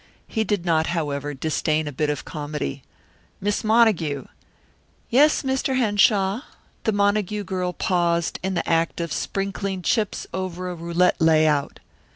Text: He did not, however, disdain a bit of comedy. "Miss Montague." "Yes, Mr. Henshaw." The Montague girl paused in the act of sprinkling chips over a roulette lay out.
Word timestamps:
He 0.27 0.43
did 0.43 0.65
not, 0.65 0.87
however, 0.97 1.35
disdain 1.35 1.87
a 1.87 1.91
bit 1.91 2.09
of 2.09 2.25
comedy. 2.25 2.81
"Miss 3.39 3.63
Montague." 3.63 4.25
"Yes, 5.11 5.43
Mr. 5.43 5.77
Henshaw." 5.77 6.41
The 6.85 6.91
Montague 6.91 7.43
girl 7.43 7.71
paused 7.71 8.39
in 8.41 8.55
the 8.55 8.67
act 8.67 8.99
of 8.99 9.13
sprinkling 9.13 9.83
chips 9.83 10.25
over 10.33 10.71
a 10.71 10.73
roulette 10.73 11.21
lay 11.21 11.45
out. 11.45 11.79